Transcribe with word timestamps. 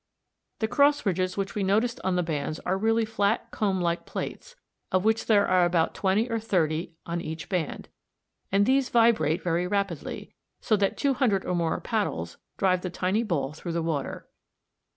The 0.57 0.67
cross 0.67 1.05
ridges 1.05 1.37
which 1.37 1.53
we 1.53 1.61
noticed 1.61 1.99
on 2.03 2.15
the 2.15 2.23
bands 2.23 2.57
are 2.61 2.75
really 2.75 3.05
flat 3.05 3.51
comb 3.51 3.79
like 3.79 4.07
plates 4.07 4.55
(p, 4.55 4.55
Fig. 4.55 4.93
71), 4.93 4.97
of 4.99 5.05
which 5.05 5.25
there 5.27 5.47
are 5.47 5.63
about 5.63 5.93
twenty 5.93 6.27
or 6.27 6.39
thirty 6.39 6.95
on 7.05 7.21
each 7.21 7.49
band; 7.49 7.87
and 8.51 8.65
these 8.65 8.89
vibrate 8.89 9.43
very 9.43 9.67
rapidly, 9.67 10.33
so 10.59 10.75
that 10.75 10.97
two 10.97 11.13
hundred 11.13 11.45
or 11.45 11.53
more 11.53 11.79
paddles 11.79 12.37
drive 12.57 12.81
the 12.81 12.89
tiny 12.89 13.21
ball 13.21 13.53
through 13.53 13.73
the 13.73 13.83
water. 13.83 14.27